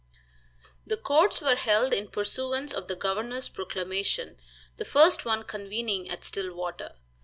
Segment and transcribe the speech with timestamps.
[0.83, 4.37] The courts were held in pursuance of the governor's proclamation,
[4.77, 6.95] the first one convening at Stillwater.